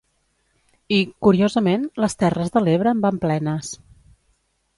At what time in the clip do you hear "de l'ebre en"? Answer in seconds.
2.57-3.05